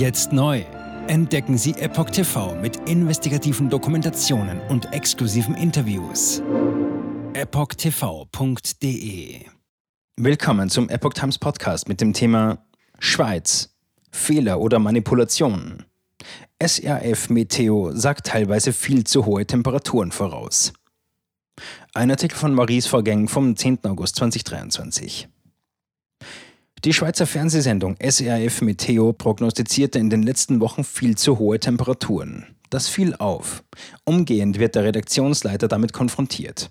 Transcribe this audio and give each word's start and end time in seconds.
Jetzt 0.00 0.32
neu. 0.32 0.64
Entdecken 1.08 1.58
Sie 1.58 1.72
Epoch 1.72 2.08
TV 2.08 2.54
mit 2.54 2.88
investigativen 2.88 3.68
Dokumentationen 3.68 4.58
und 4.70 4.94
exklusiven 4.94 5.54
Interviews. 5.54 6.42
EpochTV.de 7.34 8.70
Willkommen 10.16 10.70
zum 10.70 10.88
Epoch 10.88 11.12
Times 11.12 11.36
Podcast 11.36 11.86
mit 11.86 12.00
dem 12.00 12.14
Thema 12.14 12.64
Schweiz. 12.98 13.76
Fehler 14.10 14.60
oder 14.60 14.78
Manipulation. 14.78 15.84
SRF 16.58 17.28
Meteo 17.28 17.92
sagt 17.92 18.28
teilweise 18.28 18.72
viel 18.72 19.04
zu 19.04 19.26
hohe 19.26 19.44
Temperaturen 19.44 20.12
voraus. 20.12 20.72
Ein 21.92 22.10
Artikel 22.10 22.38
von 22.38 22.54
Maurice 22.54 22.88
Vorgäng 22.88 23.28
vom 23.28 23.54
10. 23.54 23.84
August 23.84 24.16
2023. 24.16 25.28
Die 26.82 26.94
Schweizer 26.94 27.26
Fernsehsendung 27.26 27.96
SRF 28.00 28.62
Meteo 28.62 29.12
prognostizierte 29.12 29.98
in 29.98 30.08
den 30.08 30.22
letzten 30.22 30.60
Wochen 30.60 30.82
viel 30.82 31.14
zu 31.14 31.38
hohe 31.38 31.60
Temperaturen. 31.60 32.46
Das 32.70 32.88
fiel 32.88 33.14
auf. 33.16 33.62
Umgehend 34.04 34.58
wird 34.58 34.76
der 34.76 34.84
Redaktionsleiter 34.84 35.68
damit 35.68 35.92
konfrontiert. 35.92 36.70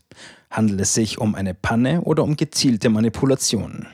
Handelt 0.49 0.81
es 0.81 0.95
sich 0.95 1.19
um 1.19 1.35
eine 1.35 1.53
Panne 1.53 2.01
oder 2.01 2.23
um 2.23 2.37
gezielte 2.37 2.89
Manipulation? 2.89 3.85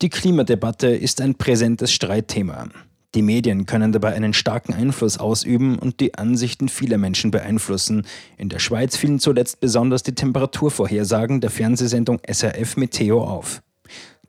Die 0.00 0.08
Klimadebatte 0.08 0.86
ist 0.86 1.20
ein 1.20 1.34
präsentes 1.34 1.92
Streitthema. 1.92 2.68
Die 3.14 3.20
Medien 3.20 3.66
können 3.66 3.92
dabei 3.92 4.14
einen 4.14 4.32
starken 4.32 4.72
Einfluss 4.72 5.18
ausüben 5.18 5.78
und 5.78 6.00
die 6.00 6.14
Ansichten 6.14 6.70
vieler 6.70 6.96
Menschen 6.96 7.30
beeinflussen. 7.30 8.06
In 8.38 8.48
der 8.48 8.58
Schweiz 8.58 8.96
fielen 8.96 9.18
zuletzt 9.18 9.60
besonders 9.60 10.02
die 10.02 10.14
Temperaturvorhersagen 10.14 11.42
der 11.42 11.50
Fernsehsendung 11.50 12.20
SRF 12.26 12.78
Meteo 12.78 13.22
auf. 13.22 13.60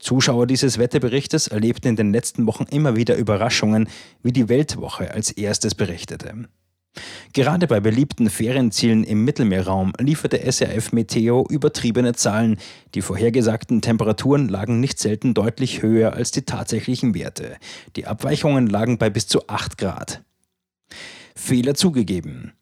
Zuschauer 0.04 0.46
dieses 0.46 0.76
Wetterberichtes 0.76 1.48
erlebten 1.48 1.88
in 1.88 1.96
den 1.96 2.12
letzten 2.12 2.46
Wochen 2.46 2.64
immer 2.64 2.94
wieder 2.94 3.16
Überraschungen, 3.16 3.88
wie 4.22 4.32
die 4.32 4.50
Weltwoche 4.50 5.10
als 5.10 5.30
erstes 5.30 5.74
berichtete. 5.74 6.46
Gerade 7.32 7.66
bei 7.66 7.80
beliebten 7.80 8.28
Ferienzielen 8.28 9.02
im 9.02 9.24
Mittelmeerraum 9.24 9.94
lieferte 9.98 10.40
SRF 10.40 10.92
Meteo 10.92 11.46
übertriebene 11.48 12.12
Zahlen. 12.12 12.58
Die 12.94 13.00
vorhergesagten 13.00 13.80
Temperaturen 13.80 14.50
lagen 14.50 14.78
nicht 14.78 14.98
selten 14.98 15.32
deutlich 15.32 15.80
höher 15.80 16.12
als 16.12 16.32
die 16.32 16.42
tatsächlichen 16.42 17.14
Werte. 17.14 17.56
Die 17.96 18.06
Abweichungen 18.06 18.66
lagen 18.66 18.98
bei 18.98 19.08
bis 19.08 19.26
zu 19.26 19.48
8 19.48 19.78
Grad. 19.78 20.22
Fehler 21.34 21.74
zugegeben. 21.74 22.52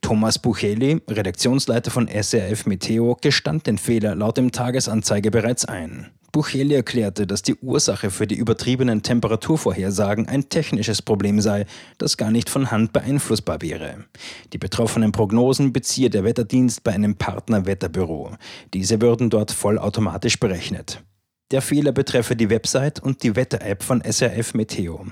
Thomas 0.00 0.38
Bucheli, 0.38 1.02
Redaktionsleiter 1.06 1.90
von 1.90 2.08
SRF 2.08 2.64
Meteo, 2.64 3.18
gestand 3.20 3.66
den 3.66 3.76
Fehler 3.76 4.14
laut 4.14 4.38
dem 4.38 4.52
Tagesanzeiger 4.52 5.30
bereits 5.30 5.66
ein. 5.66 6.08
Bucheli 6.38 6.76
erklärte, 6.76 7.26
dass 7.26 7.42
die 7.42 7.56
Ursache 7.56 8.12
für 8.12 8.28
die 8.28 8.36
übertriebenen 8.36 9.02
Temperaturvorhersagen 9.02 10.28
ein 10.28 10.48
technisches 10.48 11.02
Problem 11.02 11.40
sei, 11.40 11.66
das 11.98 12.16
gar 12.16 12.30
nicht 12.30 12.48
von 12.48 12.70
Hand 12.70 12.92
beeinflussbar 12.92 13.60
wäre. 13.60 14.04
Die 14.52 14.58
betroffenen 14.58 15.10
Prognosen 15.10 15.72
beziehe 15.72 16.10
der 16.10 16.22
Wetterdienst 16.22 16.84
bei 16.84 16.92
einem 16.92 17.16
Partnerwetterbüro. 17.16 18.36
Diese 18.72 19.00
würden 19.00 19.30
dort 19.30 19.50
vollautomatisch 19.50 20.38
berechnet. 20.38 21.02
Der 21.50 21.60
Fehler 21.60 21.90
betreffe 21.90 22.36
die 22.36 22.50
Website 22.50 23.02
und 23.02 23.24
die 23.24 23.34
Wetter-App 23.34 23.82
von 23.82 24.00
SRF 24.00 24.54
Meteo. 24.54 25.06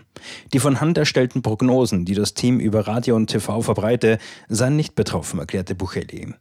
Die 0.53 0.61
von 0.61 0.81
Hand 0.81 0.97
erstellten 0.97 1.43
Prognosen, 1.43 2.05
die 2.05 2.15
das 2.15 2.35
Team 2.35 2.61
über 2.61 2.87
Radio 2.87 3.17
und 3.17 3.27
TV 3.27 3.63
verbreite, 3.63 4.19
seien 4.49 4.77
nicht 4.77 4.95
betroffen, 4.95 5.41
erklärte 5.41 5.75
Bucheli. 5.75 6.35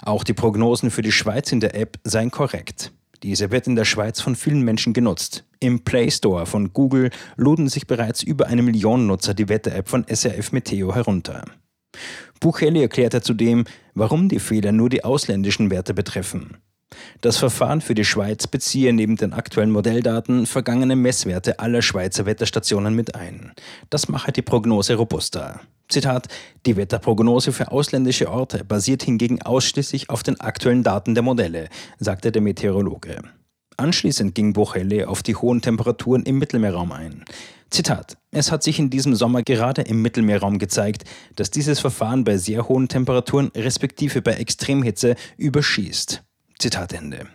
Auch 0.00 0.24
die 0.24 0.32
Prognosen 0.32 0.90
für 0.90 1.02
die 1.02 1.12
Schweiz 1.12 1.52
in 1.52 1.60
der 1.60 1.74
App 1.74 1.98
seien 2.04 2.30
korrekt. 2.30 2.90
Diese 3.24 3.50
wird 3.50 3.66
in 3.66 3.74
der 3.74 3.86
Schweiz 3.86 4.20
von 4.20 4.36
vielen 4.36 4.60
Menschen 4.60 4.92
genutzt. 4.92 5.44
Im 5.58 5.82
Play 5.82 6.10
Store 6.10 6.44
von 6.44 6.74
Google 6.74 7.08
luden 7.36 7.70
sich 7.70 7.86
bereits 7.86 8.22
über 8.22 8.48
eine 8.48 8.60
Million 8.60 9.06
Nutzer 9.06 9.32
die 9.32 9.48
Wetter-App 9.48 9.88
von 9.88 10.04
SRF 10.06 10.52
Meteo 10.52 10.94
herunter. 10.94 11.46
Bucheli 12.40 12.82
erklärte 12.82 13.22
zudem, 13.22 13.64
warum 13.94 14.28
die 14.28 14.40
Fehler 14.40 14.72
nur 14.72 14.90
die 14.90 15.04
ausländischen 15.04 15.70
Werte 15.70 15.94
betreffen. 15.94 16.58
Das 17.20 17.36
Verfahren 17.36 17.80
für 17.80 17.94
die 17.94 18.04
Schweiz 18.04 18.46
beziehe 18.46 18.92
neben 18.92 19.16
den 19.16 19.32
aktuellen 19.32 19.70
Modelldaten 19.70 20.46
vergangene 20.46 20.96
Messwerte 20.96 21.58
aller 21.58 21.82
Schweizer 21.82 22.26
Wetterstationen 22.26 22.94
mit 22.94 23.14
ein. 23.14 23.52
Das 23.90 24.08
mache 24.08 24.32
die 24.32 24.42
Prognose 24.42 24.94
robuster. 24.94 25.60
Zitat, 25.88 26.28
die 26.66 26.76
Wetterprognose 26.76 27.52
für 27.52 27.70
ausländische 27.70 28.30
Orte 28.30 28.64
basiert 28.64 29.02
hingegen 29.02 29.42
ausschließlich 29.42 30.10
auf 30.10 30.22
den 30.22 30.40
aktuellen 30.40 30.82
Daten 30.82 31.14
der 31.14 31.22
Modelle, 31.22 31.68
sagte 31.98 32.32
der 32.32 32.42
Meteorologe. 32.42 33.18
Anschließend 33.76 34.34
ging 34.34 34.52
Bochelle 34.52 35.08
auf 35.08 35.22
die 35.22 35.34
hohen 35.34 35.60
Temperaturen 35.60 36.22
im 36.22 36.38
Mittelmeerraum 36.38 36.92
ein. 36.92 37.24
Zitat: 37.70 38.16
Es 38.30 38.52
hat 38.52 38.62
sich 38.62 38.78
in 38.78 38.88
diesem 38.88 39.16
Sommer 39.16 39.42
gerade 39.42 39.82
im 39.82 40.00
Mittelmeerraum 40.00 40.58
gezeigt, 40.58 41.04
dass 41.34 41.50
dieses 41.50 41.80
Verfahren 41.80 42.22
bei 42.22 42.36
sehr 42.36 42.68
hohen 42.68 42.88
Temperaturen 42.88 43.50
respektive 43.56 44.22
bei 44.22 44.34
Extremhitze 44.34 45.16
überschießt. 45.36 46.22
Zitat 46.58 46.92
Ende. 46.92 47.26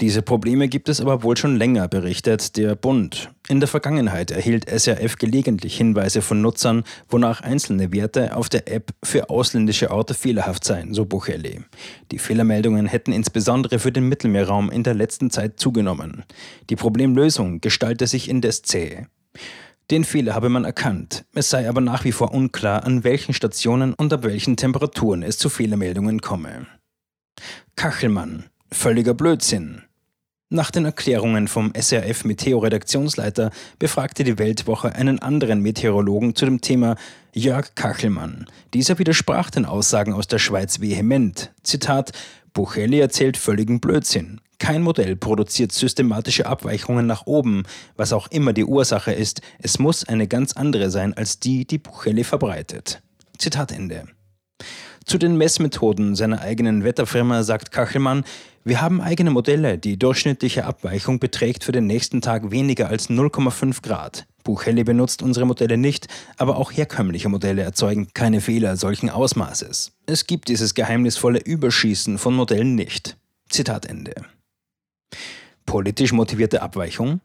Diese 0.00 0.22
Probleme 0.22 0.66
gibt 0.66 0.88
es 0.88 1.00
aber 1.00 1.22
wohl 1.22 1.36
schon 1.36 1.56
länger, 1.56 1.86
berichtet 1.86 2.56
der 2.56 2.74
Bund. 2.74 3.30
In 3.48 3.60
der 3.60 3.68
Vergangenheit 3.68 4.32
erhielt 4.32 4.68
SRF 4.68 5.18
gelegentlich 5.18 5.76
Hinweise 5.76 6.20
von 6.20 6.40
Nutzern, 6.40 6.82
wonach 7.08 7.42
einzelne 7.42 7.92
Werte 7.92 8.34
auf 8.36 8.48
der 8.48 8.66
App 8.66 8.90
für 9.04 9.30
ausländische 9.30 9.92
Orte 9.92 10.14
fehlerhaft 10.14 10.64
seien, 10.64 10.94
so 10.94 11.04
Bucheli. 11.04 11.60
Die 12.10 12.18
Fehlermeldungen 12.18 12.86
hätten 12.86 13.12
insbesondere 13.12 13.78
für 13.78 13.92
den 13.92 14.08
Mittelmeerraum 14.08 14.68
in 14.68 14.82
der 14.82 14.94
letzten 14.94 15.30
Zeit 15.30 15.60
zugenommen. 15.60 16.24
Die 16.70 16.76
Problemlösung 16.76 17.60
gestalte 17.60 18.08
sich 18.08 18.28
indes 18.28 18.62
zäh. 18.62 19.06
Den 19.92 20.02
Fehler 20.02 20.34
habe 20.34 20.48
man 20.48 20.64
erkannt. 20.64 21.24
Es 21.34 21.50
sei 21.50 21.68
aber 21.68 21.80
nach 21.80 22.04
wie 22.04 22.12
vor 22.12 22.32
unklar, 22.32 22.84
an 22.84 23.04
welchen 23.04 23.32
Stationen 23.32 23.94
und 23.94 24.12
ab 24.12 24.24
welchen 24.24 24.56
Temperaturen 24.56 25.22
es 25.22 25.38
zu 25.38 25.48
Fehlermeldungen 25.48 26.20
komme. 26.20 26.66
Kachelmann. 27.76 28.44
Völliger 28.70 29.14
Blödsinn. 29.14 29.82
Nach 30.48 30.70
den 30.70 30.84
Erklärungen 30.84 31.48
vom 31.48 31.72
SRF 31.74 32.24
Meteo-Redaktionsleiter 32.24 33.50
befragte 33.78 34.22
die 34.22 34.38
Weltwoche 34.38 34.94
einen 34.94 35.18
anderen 35.18 35.60
Meteorologen 35.60 36.36
zu 36.36 36.44
dem 36.44 36.60
Thema 36.60 36.96
Jörg 37.32 37.74
Kachelmann. 37.74 38.46
Dieser 38.72 38.98
widersprach 39.00 39.50
den 39.50 39.64
Aussagen 39.64 40.12
aus 40.12 40.28
der 40.28 40.38
Schweiz 40.38 40.80
vehement. 40.80 41.52
Zitat: 41.64 42.12
Buchelli 42.52 43.00
erzählt 43.00 43.36
völligen 43.36 43.80
Blödsinn. 43.80 44.40
Kein 44.58 44.82
Modell 44.82 45.16
produziert 45.16 45.72
systematische 45.72 46.46
Abweichungen 46.46 47.06
nach 47.06 47.26
oben, 47.26 47.64
was 47.96 48.12
auch 48.12 48.28
immer 48.28 48.52
die 48.52 48.64
Ursache 48.64 49.12
ist. 49.12 49.40
Es 49.58 49.80
muss 49.80 50.04
eine 50.04 50.28
ganz 50.28 50.52
andere 50.52 50.90
sein 50.90 51.12
als 51.14 51.40
die, 51.40 51.66
die 51.66 51.78
Buchelli 51.78 52.22
verbreitet. 52.22 53.02
Zitat 53.36 53.72
Ende. 53.72 54.06
Zu 55.04 55.18
den 55.18 55.36
Messmethoden 55.36 56.14
seiner 56.14 56.40
eigenen 56.40 56.82
Wetterfirma 56.82 57.42
sagt 57.42 57.72
Kachelmann, 57.72 58.24
wir 58.64 58.80
haben 58.80 59.02
eigene 59.02 59.30
Modelle. 59.30 59.76
Die 59.76 59.98
durchschnittliche 59.98 60.64
Abweichung 60.64 61.18
beträgt 61.18 61.64
für 61.64 61.72
den 61.72 61.86
nächsten 61.86 62.22
Tag 62.22 62.50
weniger 62.50 62.88
als 62.88 63.10
0,5 63.10 63.82
Grad. 63.82 64.26
Buchhelle 64.42 64.84
benutzt 64.84 65.22
unsere 65.22 65.46
Modelle 65.46 65.76
nicht, 65.76 66.08
aber 66.38 66.56
auch 66.56 66.72
herkömmliche 66.72 67.28
Modelle 67.28 67.62
erzeugen 67.62 68.08
keine 68.14 68.40
Fehler 68.40 68.76
solchen 68.76 69.10
Ausmaßes. 69.10 69.92
Es 70.06 70.26
gibt 70.26 70.48
dieses 70.48 70.74
geheimnisvolle 70.74 71.40
Überschießen 71.40 72.16
von 72.16 72.34
Modellen 72.34 72.74
nicht. 72.74 73.18
Zitat 73.50 73.84
Ende. 73.86 74.14
Politisch 75.66 76.12
motivierte 76.12 76.62
Abweichung? 76.62 77.20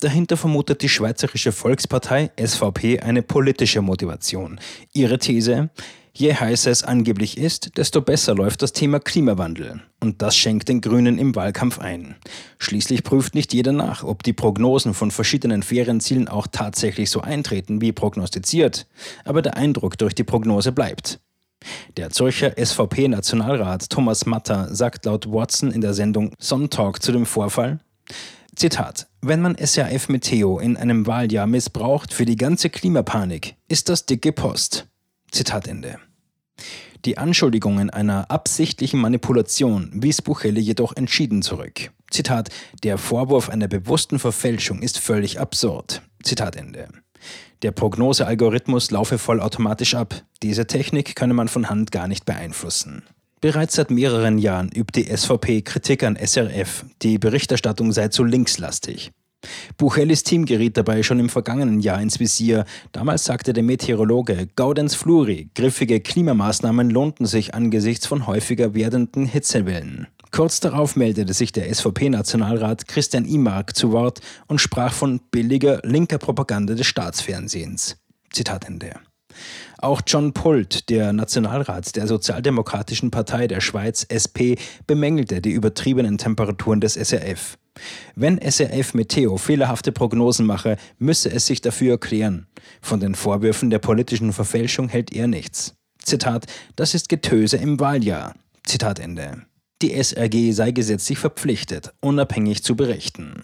Dahinter 0.00 0.36
vermutet 0.36 0.82
die 0.82 0.90
Schweizerische 0.90 1.52
Volkspartei 1.52 2.30
SVP 2.38 3.00
eine 3.00 3.22
politische 3.22 3.80
Motivation. 3.80 4.60
Ihre 4.92 5.18
These, 5.18 5.70
Je 6.18 6.32
heißer 6.32 6.70
es 6.70 6.82
angeblich 6.82 7.36
ist, 7.36 7.76
desto 7.76 8.00
besser 8.00 8.34
läuft 8.34 8.62
das 8.62 8.72
Thema 8.72 9.00
Klimawandel. 9.00 9.82
Und 10.00 10.22
das 10.22 10.34
schenkt 10.34 10.70
den 10.70 10.80
Grünen 10.80 11.18
im 11.18 11.34
Wahlkampf 11.34 11.78
ein. 11.78 12.14
Schließlich 12.56 13.04
prüft 13.04 13.34
nicht 13.34 13.52
jeder 13.52 13.72
nach, 13.72 14.02
ob 14.02 14.22
die 14.22 14.32
Prognosen 14.32 14.94
von 14.94 15.10
verschiedenen 15.10 15.62
Ferienzielen 15.62 16.26
auch 16.26 16.46
tatsächlich 16.46 17.10
so 17.10 17.20
eintreten 17.20 17.82
wie 17.82 17.92
prognostiziert. 17.92 18.86
Aber 19.26 19.42
der 19.42 19.58
Eindruck 19.58 19.98
durch 19.98 20.14
die 20.14 20.24
Prognose 20.24 20.72
bleibt. 20.72 21.20
Der 21.98 22.08
Zürcher 22.08 22.54
SVP-Nationalrat 22.56 23.90
Thomas 23.90 24.24
Matter 24.24 24.74
sagt 24.74 25.04
laut 25.04 25.30
Watson 25.30 25.70
in 25.70 25.82
der 25.82 25.92
Sendung 25.92 26.32
Sonntalk 26.38 27.02
zu 27.02 27.12
dem 27.12 27.26
Vorfall, 27.26 27.80
Zitat, 28.54 29.06
wenn 29.20 29.42
man 29.42 29.54
SRF 29.54 30.08
Meteo 30.08 30.60
in 30.60 30.78
einem 30.78 31.06
Wahljahr 31.06 31.46
missbraucht 31.46 32.14
für 32.14 32.24
die 32.24 32.36
ganze 32.36 32.70
Klimapanik, 32.70 33.56
ist 33.68 33.90
das 33.90 34.06
dicke 34.06 34.32
Post. 34.32 34.86
Zitat 35.30 35.68
Ende. 35.68 35.98
Die 37.06 37.18
Anschuldigungen 37.18 37.88
einer 37.88 38.32
absichtlichen 38.32 38.98
Manipulation 38.98 39.90
wies 39.94 40.22
Buchele 40.22 40.58
jedoch 40.58 40.96
entschieden 40.96 41.40
zurück. 41.40 41.92
Zitat, 42.10 42.48
der 42.82 42.98
Vorwurf 42.98 43.48
einer 43.48 43.68
bewussten 43.68 44.18
Verfälschung 44.18 44.82
ist 44.82 44.98
völlig 44.98 45.38
absurd. 45.38 46.02
Zitat 46.24 46.56
Ende. 46.56 46.88
Der 47.62 47.70
Prognosealgorithmus 47.70 48.90
laufe 48.90 49.18
vollautomatisch 49.18 49.94
ab. 49.94 50.20
Diese 50.42 50.66
Technik 50.66 51.14
könne 51.14 51.34
man 51.34 51.46
von 51.46 51.70
Hand 51.70 51.92
gar 51.92 52.08
nicht 52.08 52.24
beeinflussen. 52.24 53.04
Bereits 53.40 53.76
seit 53.76 53.92
mehreren 53.92 54.38
Jahren 54.38 54.72
übt 54.72 55.00
die 55.00 55.16
SVP 55.16 55.62
Kritik 55.62 56.02
an 56.02 56.16
SRF, 56.16 56.86
die 57.02 57.18
Berichterstattung 57.18 57.92
sei 57.92 58.08
zu 58.08 58.24
linkslastig. 58.24 59.12
Buchelis 59.76 60.22
Team 60.22 60.44
geriet 60.44 60.76
dabei 60.76 61.02
schon 61.02 61.20
im 61.20 61.28
vergangenen 61.28 61.80
Jahr 61.80 62.00
ins 62.00 62.20
Visier. 62.20 62.64
Damals 62.92 63.24
sagte 63.24 63.52
der 63.52 63.62
Meteorologe 63.62 64.48
Gaudenz 64.56 64.94
Fluri, 64.94 65.50
griffige 65.54 66.00
Klimamaßnahmen 66.00 66.90
lohnten 66.90 67.26
sich 67.26 67.54
angesichts 67.54 68.06
von 68.06 68.26
häufiger 68.26 68.74
werdenden 68.74 69.26
Hitzewellen. 69.26 70.08
Kurz 70.30 70.60
darauf 70.60 70.96
meldete 70.96 71.32
sich 71.32 71.52
der 71.52 71.72
SVP-Nationalrat 71.72 72.88
Christian 72.88 73.24
Imark 73.24 73.74
zu 73.76 73.92
Wort 73.92 74.20
und 74.48 74.60
sprach 74.60 74.92
von 74.92 75.20
billiger 75.30 75.80
linker 75.82 76.18
Propaganda 76.18 76.74
des 76.74 76.86
Staatsfernsehens. 76.86 77.96
Zitat 78.30 78.66
Ende. 78.66 78.96
Auch 79.78 80.00
John 80.06 80.32
Pult, 80.32 80.88
der 80.88 81.12
Nationalrat 81.12 81.96
der 81.96 82.06
Sozialdemokratischen 82.06 83.10
Partei 83.10 83.46
der 83.46 83.60
Schweiz 83.60 84.04
SP, 84.08 84.56
bemängelte 84.86 85.40
die 85.40 85.52
übertriebenen 85.52 86.18
Temperaturen 86.18 86.80
des 86.80 86.94
SRF. 86.94 87.58
Wenn 88.14 88.38
SRF 88.38 88.94
Meteo 88.94 89.36
fehlerhafte 89.36 89.92
Prognosen 89.92 90.46
mache, 90.46 90.76
müsse 90.98 91.30
es 91.30 91.46
sich 91.46 91.60
dafür 91.60 91.92
erklären. 91.92 92.46
Von 92.80 93.00
den 93.00 93.14
Vorwürfen 93.14 93.70
der 93.70 93.78
politischen 93.78 94.32
Verfälschung 94.32 94.88
hält 94.88 95.12
er 95.12 95.26
nichts. 95.26 95.74
Zitat, 96.02 96.46
das 96.76 96.94
ist 96.94 97.08
Getöse 97.08 97.56
im 97.56 97.80
Wahljahr. 97.80 98.34
Zitat 98.64 98.98
Ende. 98.98 99.42
Die 99.82 99.92
SRG 99.92 100.52
sei 100.52 100.70
gesetzlich 100.70 101.18
verpflichtet, 101.18 101.92
unabhängig 102.00 102.62
zu 102.62 102.76
berichten. 102.76 103.42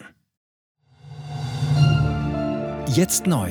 Jetzt 2.89 3.27
neu. 3.27 3.51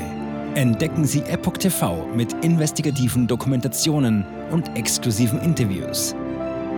Entdecken 0.56 1.06
Sie 1.06 1.22
Epoch 1.22 1.58
TV 1.58 2.06
mit 2.14 2.34
investigativen 2.44 3.28
Dokumentationen 3.28 4.26
und 4.52 4.76
exklusiven 4.78 5.40
Interviews. 5.42 6.14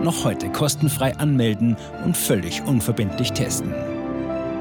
Noch 0.02 0.24
heute 0.24 0.50
kostenfrei 0.50 1.16
anmelden 1.16 1.76
und 2.04 2.16
völlig 2.16 2.62
unverbindlich 2.62 3.32
testen. 3.32 3.74